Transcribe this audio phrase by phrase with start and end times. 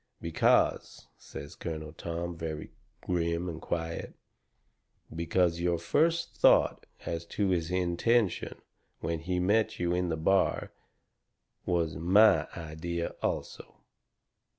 [0.19, 4.15] "Because," says Colonel Tom, very grim and quiet,
[5.15, 8.59] "because your first thought as to his intention
[9.01, 10.71] when he met you in the bar
[11.67, 13.75] was MY idea also.